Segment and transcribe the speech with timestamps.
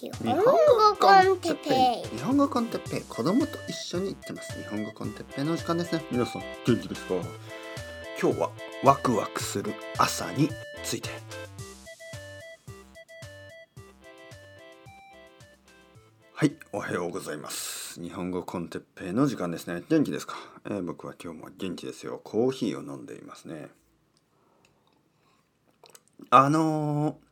[0.00, 0.44] 日本語
[0.96, 2.16] コンテッペイ。
[2.16, 3.00] 日本語コンテッペイ。
[3.00, 4.52] 子供と一緒に行ってます。
[4.52, 6.04] 日本語コンテッペイの時間ですね。
[6.12, 7.14] 皆さん元気ですか？
[8.22, 8.50] 今日は
[8.84, 10.50] ワクワクする朝に
[10.84, 11.08] ついて。
[16.32, 18.00] はいおはようございます。
[18.00, 19.82] 日本語コンテッペイの時間ですね。
[19.88, 20.36] 元気ですか、
[20.66, 22.20] えー僕は今日も元気ですよ。
[22.22, 23.66] コーヒーを飲んでいますね。
[26.30, 27.27] あのー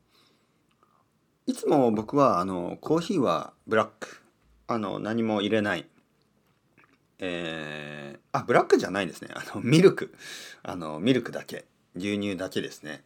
[1.46, 4.20] いつも僕はあのコーヒーはブラック。
[4.66, 5.86] あの何も入れない。
[7.20, 9.28] えー、あブラックじゃないですね。
[9.32, 10.12] あのミルク。
[10.64, 11.64] あのミルクだけ。
[11.94, 13.04] 牛乳だけですね。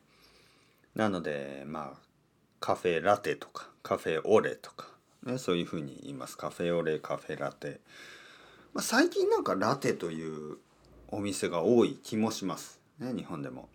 [0.94, 1.98] なのでまあ
[2.60, 4.86] カフェラテとかカフェオレとか、
[5.22, 6.38] ね、そういうふうに言います。
[6.38, 7.80] カフェオレカフェラテ、
[8.72, 10.56] まあ、最近なんかラテという
[11.08, 12.80] お店が多い気もします。
[12.98, 13.68] ね日本でも。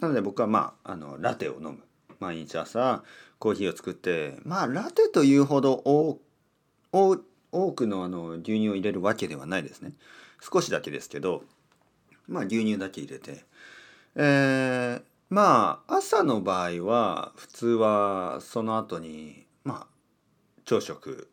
[0.00, 1.80] なので僕はまああのラテを飲む。
[2.20, 3.02] 毎日朝
[3.38, 6.18] コーヒーを作ってまあラテというほど多
[6.92, 7.18] 多
[7.52, 9.92] 多くのあの牛乳を入れるわけではないですね。
[10.40, 11.44] 少しだけですけど
[12.28, 13.44] まあ牛乳だけ入れて
[14.14, 19.86] えー、まあ朝の場合は普通はその後にまあ
[20.64, 21.28] 朝食。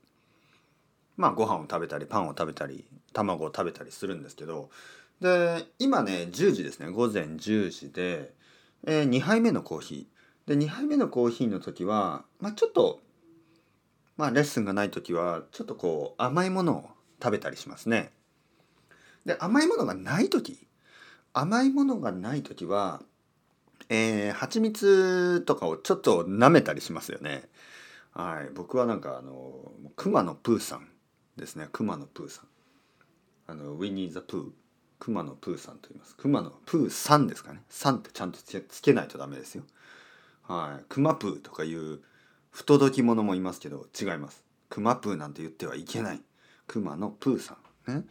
[1.15, 4.71] まあご飯を食べたりパンを食べたり卵を食べたりするんですけど
[5.21, 6.89] で今ね10時ですね。
[6.89, 8.33] 午前10時で、
[8.85, 10.12] えー、2杯目のコーヒー
[10.45, 12.99] で2杯目のコーヒーの時は、まあ、ちょっと、
[14.17, 16.89] まあ、レッスンがない時はちょっとこう甘いものを
[17.21, 18.11] 食べたりしますね。
[19.25, 20.67] で甘いものがない時
[21.31, 23.01] 甘いものがない時は、
[23.89, 27.43] えー、蜂蜜とかをちょっと舐めたりしますよね。
[28.11, 30.87] はい、僕はなんかあの熊のプーさん
[31.35, 32.47] ですね熊のプーさん。
[33.45, 34.49] あのウィニー・ザ・プー
[34.99, 36.15] 熊のプーさんと言います。
[36.15, 37.61] 熊のプーさんですかね。
[37.69, 39.63] さんってちゃんとつけないとダメですよ。
[40.43, 42.01] はい、クマプーとかいう
[42.51, 44.43] 不届き者もいますけど違います。
[44.69, 46.21] クマプーなんて言ってはいけない。
[46.67, 47.93] クマのプーさん。
[47.93, 48.05] ね。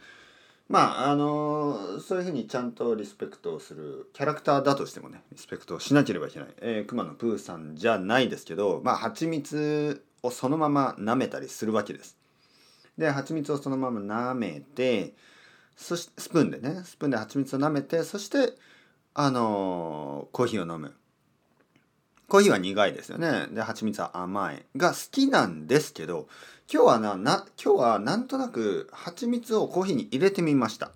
[0.69, 12.17] まああのーそういうふうにちゃんとリスペクトをするキャラクターだとしてもねリスペクトをしなければいけない、えー、クマのプーさんじゃないですけどまあ蜂蜜をそのまま舐めたりするわけです。
[12.97, 15.13] で蜂蜜をそのまま舐めて
[15.75, 18.53] そしスプーンでねスプーンで蜂蜜を舐めてそして
[19.13, 20.95] あのーコーヒーを飲む。
[22.27, 23.47] コーヒーは苦いですよね。
[23.51, 24.65] で、蜂蜜は甘い。
[24.75, 26.27] が好きなんですけど、
[26.71, 30.91] 今日はな、な、今日はなんとなく蜂蜜をコーヒーに入れてみました。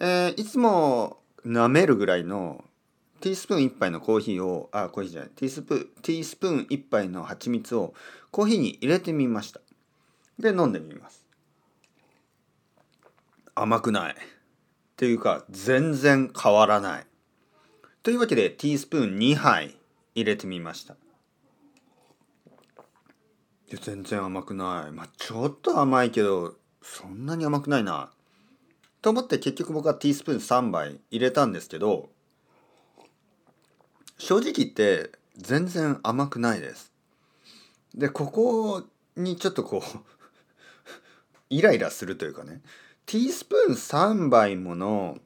[0.00, 2.64] えー、いつも舐めるぐらいの
[3.20, 7.94] ティースプーン1杯のコーヒーを、あ、コーヒーじゃない、ティースプーン、ティースプーン1杯の蜂蜜を
[8.32, 9.60] コーヒーに入れてみました。
[10.38, 11.24] で、飲んでみます。
[13.54, 14.14] 甘くない。
[14.14, 14.16] っ
[14.96, 17.06] ていうか、全然変わらない。
[18.02, 19.76] というわけで、ティースプーン2杯。
[20.14, 20.96] 入れてみました。
[23.80, 24.92] 全然甘くない。
[24.92, 28.10] まあちょっと甘いけどそんなに甘くないな。
[29.00, 32.10] と思って結局僕はティースプーン3杯入れたんですけど
[34.18, 36.92] 正直言って全然甘くないです。
[37.94, 38.84] でここ
[39.16, 39.98] にちょっとこう
[41.50, 42.60] イライラするというかね。
[43.04, 45.18] ティースプーン3杯もの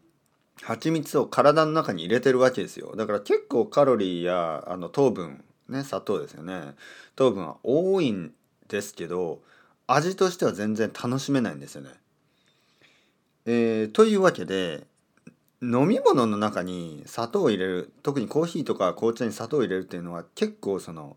[0.63, 6.75] 蜂蜜を体の中に入れてるわけですよだから結構カロリーやあの糖分ね砂糖ですよね
[7.15, 8.33] 糖分は多いん
[8.69, 9.41] ですけど
[9.87, 11.91] 味としては全然楽しめないんですよね。
[13.45, 14.85] えー、というわけで
[15.63, 21.17] 飲み物の中に砂糖を入れる特にコーヒーとか紅茶に砂糖を入れるっていうのは結構その、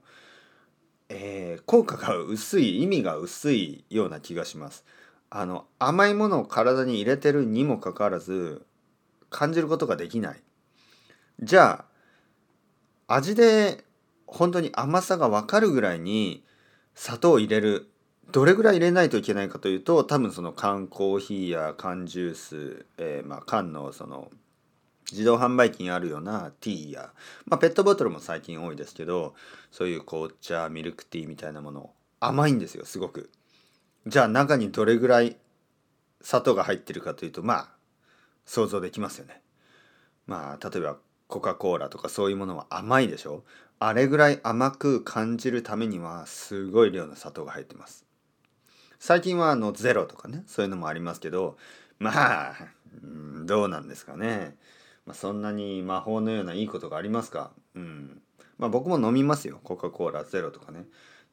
[1.09, 4.85] えー、効果が薄い意味が薄いような気がします。
[5.31, 8.66] あの甘いものを体に入れてるにもかかわらず
[9.29, 10.41] 感じることができない。
[11.41, 11.85] じゃ
[13.07, 13.84] あ味で
[14.28, 16.44] 本当に甘さが分かるぐらいに
[16.95, 17.89] 砂糖を入れる
[18.31, 24.29] どれぐらい入れないといけないかというと多分その缶コーヒーや缶ジュース、えー、まあ缶のその
[25.12, 27.09] 自動販売機にあるようなティーや、
[27.47, 29.34] まあ、ペットボトルも最近多いですけど
[29.72, 33.31] そういう紅茶ミルクティーみたいなもの甘いんですよすごく。
[34.06, 35.38] じゃあ中にどれぐらい
[36.21, 37.69] 砂糖が入ってるかというとまあ
[38.50, 39.44] 想像できますよね。
[40.25, 40.98] まあ例えば
[41.28, 43.44] コカ・コーラとかそういうものは甘いでしょ？
[43.78, 48.07] あれぐらい甘く感じるためにはすごい量の砂糖が入ってます。
[48.98, 51.57] 最近はあのゼロとかねそういうのもありますけど
[52.00, 52.56] まあ、
[53.04, 54.56] うん、どうなんですかね。
[55.06, 57.52] まあ、そんなに魔法のようないいことがありますか？
[57.75, 58.19] うん。
[58.57, 60.86] まあ僕も飲みますよコカ・コーラゼロとかね。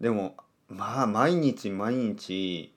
[0.03, 0.37] でも
[0.69, 2.75] まあ毎日毎日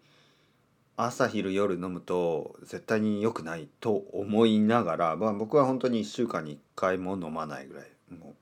[1.02, 8.36] 朝昼夜飲むと絶対に良くないと思いながら、まあ、僕は本当に1週間に1回も飲まないぐらいも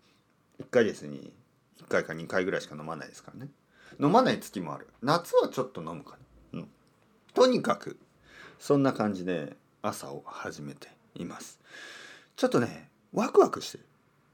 [0.59, 1.31] う1ヶ月に
[1.79, 3.51] 1回か2回ぐらいしか飲まないですからね。
[3.99, 4.87] 飲まない月もある。
[5.03, 6.17] 夏はちょっと飲むか
[6.51, 6.69] な、うん、
[7.35, 7.99] とにかく
[8.57, 11.59] そんな感じで朝を始めています。
[12.35, 13.85] ちょっとねワクワクしてる。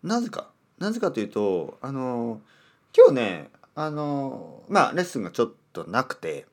[0.01, 0.49] なぜか。
[0.79, 2.39] なぜかというとあの
[2.97, 6.45] 今日ねあのまあレッスンがちょっとなくて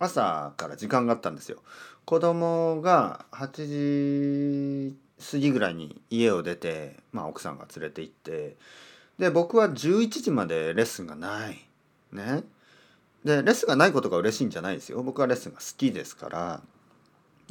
[0.00, 1.58] 朝から時間があったんですよ。
[2.06, 4.96] 子供が8時
[5.30, 8.56] 過ぎぐらいに家を出て、まあ、奥さんが連れて行って
[9.18, 11.68] で僕は11時までレッスンがない。
[12.12, 12.42] ね。
[13.22, 15.02] でレッスンがないことが嬉しいんじゃないですよ。
[15.02, 16.62] 僕はレッスンが好きですから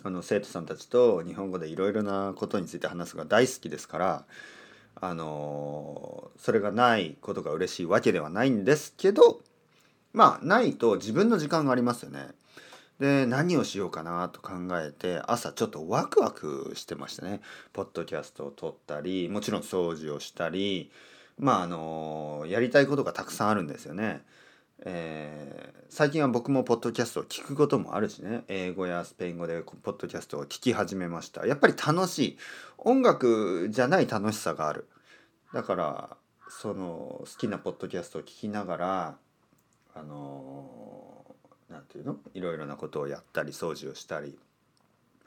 [0.03, 4.23] あの生徒さんたちと日本語でいろいろなことについて話すのが大好きですから
[5.01, 9.39] あのそれがないことが嬉しいわけではないんですけど
[10.13, 12.29] まあないと自分の時間がありますよね。
[12.99, 17.41] で何をしようかなと考えて朝ちょっとワクワクしてましたね。
[17.73, 20.91] ポッドキャストを撮ったりもちろん掃除をしたり
[21.37, 24.21] まああのやりたいことがたくさんあるんですよね。
[24.81, 32.37] えー、最近は僕もポッドキャストを聞くこともあるしね英語やスペイン語でポッドキャストを聞き始めましたやっぱり楽しい
[32.77, 34.87] 音楽じゃない楽しさがある
[35.53, 36.17] だから
[36.47, 39.17] その好きなポッドキャストを聞きながら
[39.99, 41.35] あの
[41.69, 42.17] 何て言うの？
[42.33, 44.39] いろいろなことをやったり掃除をしたり。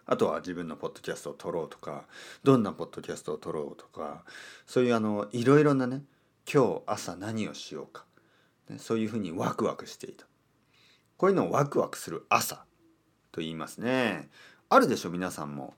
[0.06, 2.06] あとは自分のポッドキャストを撮ろうとか。
[2.42, 4.24] どんなポッドキャストを撮ろうとか。
[4.66, 6.02] そういうあのいろいろなね
[6.50, 8.04] 今日朝何をしようか、
[8.69, 10.26] ね、そういうふうにワクワクしていた。
[11.19, 12.64] こういうのをワクワクする朝
[13.30, 14.30] と言いますね。
[14.70, 15.10] あるでしょ？
[15.10, 15.74] 皆さんも。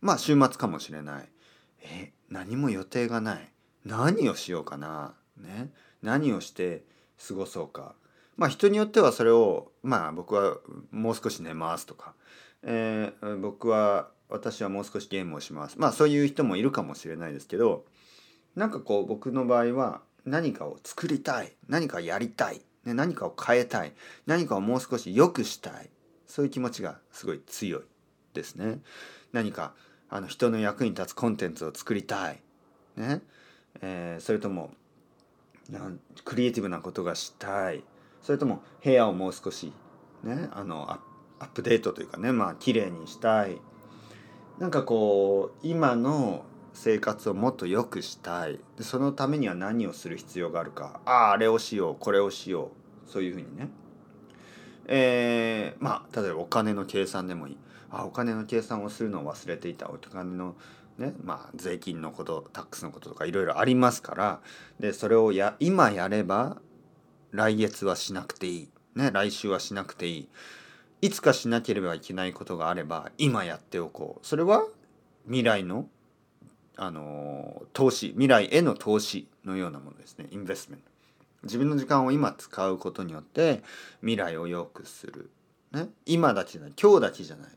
[0.00, 1.28] まあ週末かもしれない。
[1.80, 3.50] え何も予定がない。
[3.84, 5.14] 何をしようかな。
[5.36, 5.70] ね。
[6.02, 6.84] 何をして
[7.26, 7.94] 過ごそうか。
[8.36, 10.58] まあ人によってはそれをまあ僕は
[10.90, 12.14] もう少し寝ますとか、
[12.62, 17.84] えー、僕は私はもう少しゲームをしますまあそういう人もいるかもしれないですけど
[18.56, 23.92] なんかこう僕の場合は何かを作りたい何かやりたい、ね、何かを変えたい
[24.26, 25.90] 何かをもう少し良くしたい
[26.26, 27.82] そういう気持ちがすごい強い
[28.32, 28.80] ですね。
[29.32, 29.74] 何か
[30.08, 32.40] あの人の役に立つコンテンツを作りたい、
[32.96, 33.20] ね
[33.82, 34.72] えー、それとも
[36.24, 37.82] クリエイティブなことがしたい
[38.24, 39.70] それとも部屋をもう少し
[40.24, 43.60] ねあのアップデートというかねまあ綺麗にしたい。
[44.58, 48.58] なんかこう今の生活をもっと良くしたい。
[48.78, 51.00] でそのためには何をする必要があるか。
[51.04, 52.70] あああれをしようこれをしよ
[53.06, 53.10] う。
[53.10, 53.68] そういうふうにね。
[54.86, 57.56] えー、まあ例えばお金の計算でもいい。
[57.90, 59.90] あお金の計算をするのを忘れていた。
[59.90, 60.54] お金の
[60.96, 64.40] ねまあ、税金のことタックスのこととかいろいろありますから。
[64.80, 66.56] でそれをや今やれば
[67.34, 70.28] 来月はしなくていい、ね、来週はしなくていい。
[71.02, 74.26] いつかしなければいけないことがあれば今やっておこう。
[74.26, 74.64] それは
[75.24, 75.88] 未来の
[76.76, 80.28] あの投資未来への投資のようなものですね。
[80.30, 80.84] インベスメント
[81.42, 83.64] 自分の時間を今使うことによって
[84.00, 85.30] 未来を良くする、
[85.72, 86.72] ね、今だけじゃない。
[86.80, 87.48] 今日だけじゃない。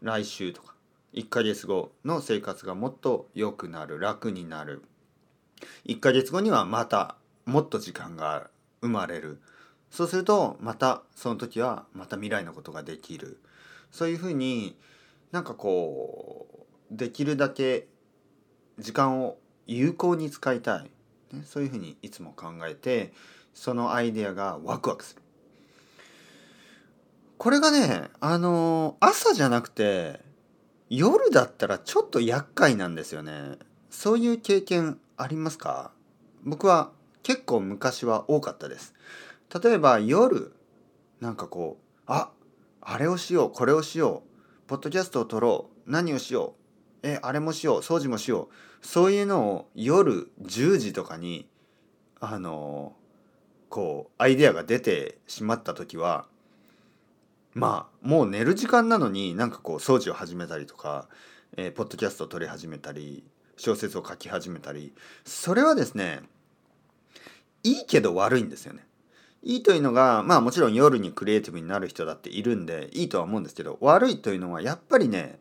[0.00, 0.74] 来週とか。
[1.12, 3.98] 1ヶ月後の生活がもっと良くなる。
[3.98, 4.84] 楽になる。
[5.86, 7.16] 1ヶ月後にはまた
[7.46, 8.48] もっと時間が
[8.82, 9.40] 生まれる
[9.90, 13.40] そうするとまたその時はまた未来のことができる
[13.90, 14.76] そういうふうに
[15.32, 17.88] なんかこうできるだけ
[18.78, 20.90] 時間を有効に使いたい、
[21.32, 23.12] ね、そういうふうにいつも考えて
[23.54, 25.22] そのアイデアがワクワクする。
[27.38, 30.20] これがねあの朝じゃなくて
[30.88, 33.58] 夜だったらちょっと厄介なんですよね。
[33.90, 35.92] そういう経験ありますか？
[36.44, 36.90] 僕は
[37.22, 38.94] 結構昔は多かったです。
[39.62, 40.52] 例えば夜
[41.20, 42.30] なんかこうあ
[42.80, 46.60] あれをしようこれをしようポッドキャストを撮ろう何をしよう
[47.02, 48.48] えあれもしよう掃除もしよ
[48.82, 51.48] うそういうのを夜10時とかに
[52.20, 52.94] あの
[53.68, 56.26] こうアイデアが出てしまった時は
[57.52, 61.08] まあもう寝る時間なのになんかこう掃除を始めたりとか、
[61.56, 63.24] えー、ポッドキャストを撮り始めたり
[63.56, 66.20] 小説を書き始めたりそれはですね
[67.62, 68.86] いいけど悪いんですよね。
[69.42, 75.38] いいというのがまあもちろん夜にクリエイティブになる人だっているんでいいとは思うんですけど悪いというのはやっぱりね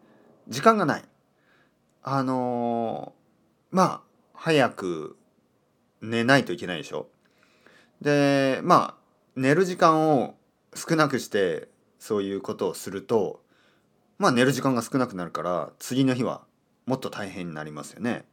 [0.47, 1.03] 時間がない。
[2.01, 4.01] あのー、まあ
[4.33, 5.17] 早く
[6.01, 7.07] 寝ないといけないでしょ。
[8.01, 8.99] でまあ
[9.35, 10.35] 寝る時間を
[10.73, 11.67] 少なくして
[11.99, 13.41] そういうことをすると
[14.17, 16.41] まあ寝る時間が少なくなるから次の日は
[16.85, 18.25] もっと大変になりますよね。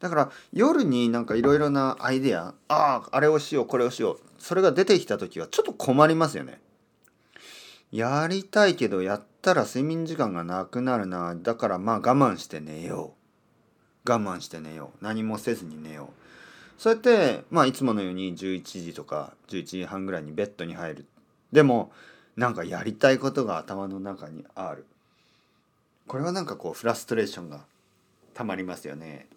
[0.00, 6.60] だから夜になんかいろいろなアイデアあああれをしようこれをしようそれが出てきた時はちょっと困りますよね。
[7.90, 11.34] やりたいけどやったら睡眠時間がなくなるな。
[11.34, 13.14] だからまあ我慢して寝よ
[14.04, 14.10] う。
[14.10, 15.04] 我慢して寝よう。
[15.04, 16.24] 何もせずに寝よう。
[16.76, 21.06] そうやってまあいつものように11時とか11時半ぐらいにベッドに入る。
[21.52, 21.92] でも
[22.36, 24.84] なんかやりたいことが頭の中にある。
[26.06, 27.64] これはなんかこうフラストレーションが
[28.34, 29.28] たまりますよね。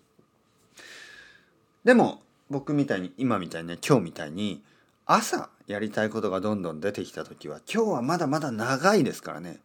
[1.88, 4.62] でも僕みたいに今みたいにね今日みたいに
[5.06, 9.62] 朝やりたいことがどんどん出てきた時は今日はまだまだ長いですからね。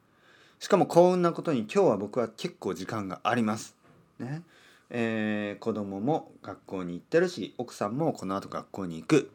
[0.60, 3.74] しかも幸運なことに今日は僕は結構時間があります。
[4.20, 4.42] ね。
[4.90, 9.32] えー、子供も学校に行ってるし奥さんもこの後学校に行く。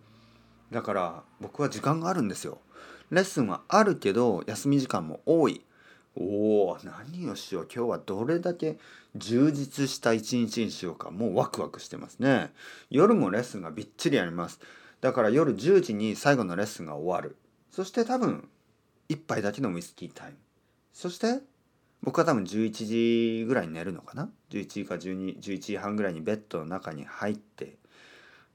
[0.72, 2.58] だから僕は時間があるんですよ。
[3.12, 5.62] レッスンはあるけど休み時間も多い。
[6.20, 7.68] おお何をしよう。
[7.74, 8.80] 今日はどれだけ
[9.16, 11.12] 充実した一日にしようか。
[11.12, 12.52] もうワクワクしてますね。
[12.90, 14.60] 夜もレッスンがびっちりあります。
[15.00, 17.38] だから夜10時に最後のレッスンが終わる。
[17.72, 18.50] そして多分
[19.10, 20.38] 1杯だけのウイスキータイム。
[20.92, 21.40] そして
[22.02, 22.72] 僕は多分11
[23.42, 24.30] 時ぐらいに寝るのかな。
[24.50, 27.76] 11時か12 11時半ぐらいにベッドの中に入って。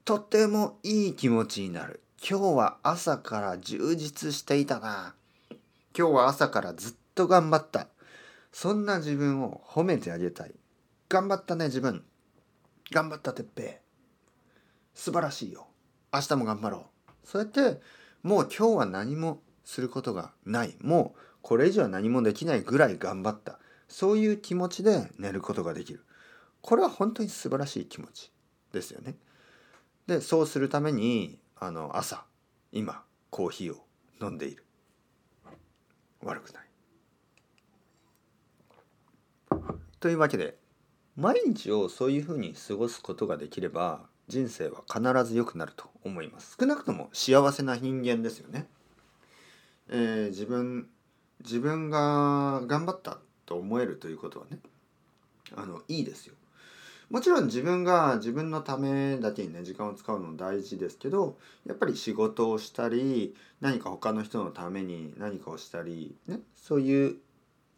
[0.03, 2.01] とてもいい気持ちになる。
[2.29, 5.15] 今日は朝から充実していたな。
[5.97, 7.87] 今日は朝からずっと頑張った。
[8.51, 10.53] そんな自分を褒めてあげたい。
[11.09, 12.03] 頑張ったね自分。
[12.91, 13.81] 頑張ったてっぺ。
[14.93, 15.67] 素晴らしいよ。
[16.13, 17.11] 明日も頑張ろう。
[17.23, 17.81] そうやって
[18.21, 20.75] もう今日は何もすることがない。
[20.81, 23.59] もうこれ以上は何もできないぐらい頑張った。
[23.87, 26.05] そういう気持ちで寝ることができる。
[26.61, 28.31] これは本当に素晴らしい気持ち
[28.71, 29.15] ですよね。
[30.07, 32.25] でそうするためにあの朝
[32.71, 33.85] 今コーヒーを
[34.21, 34.63] 飲んでいる。
[36.21, 36.62] 悪くない。
[40.03, 40.57] というわけで
[41.15, 46.57] 毎日をそういうふうに過ごすことができれば人生は必ず良くなると思います。
[46.59, 48.67] 少なくとも幸せな人間ですよね、
[49.87, 50.89] えー、自分
[51.39, 54.59] 自分が頑張ったと思えるということはね
[55.55, 56.35] あのいいですよ。
[57.09, 67.15] もちろん自分が自分のためだけにね時間を使うのも大事ですけどやっぱり仕事をしたり何か他の人のために何かをしたりねそういう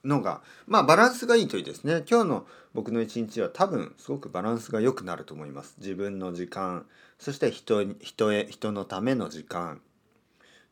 [0.05, 2.03] のがまあバランスがいいといいですね。
[2.09, 5.75] 今日の僕の一日は多分すごくバランスが良くなると思います。
[5.79, 6.85] 自分の時間
[7.19, 9.81] そして人人へ人のための時間、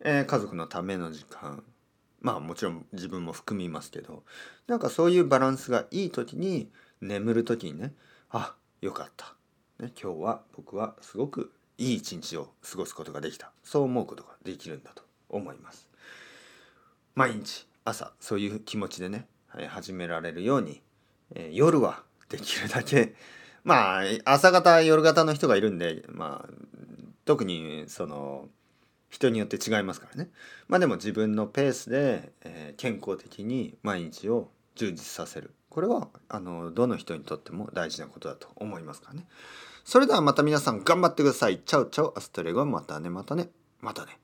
[0.02, 1.64] えー、家族のための時間。
[2.22, 4.24] まあもちろん自分も含みますけど
[4.68, 6.72] なんかそういうバランスがいい時に
[7.02, 7.94] 眠る時にね
[8.30, 9.36] あよかった、
[9.84, 13.52] ね、今日は僕はすごくいい一日を過ごすことができた。
[13.64, 15.90] そう思うことができるんだと思います。
[17.16, 17.68] 毎日。
[17.86, 20.82] 朝そういう気持ちでね、はい、始められるように、
[21.36, 23.16] えー、夜はできるだけ
[23.64, 26.54] まあ朝方夜型の人がいるんでまあ
[27.26, 28.50] 特にその
[29.10, 30.32] 人によって違いますからね。
[30.68, 35.54] まあでも自分のペースで、えー、健康的に毎日を充実させる。
[35.70, 39.28] これはあのどの人にとっても大事なことだと思いますからね。
[39.86, 41.60] それではまた皆さん頑張ってください。
[41.60, 43.50] チャウチャウアストレゴまたねまたね
[43.82, 44.18] またね。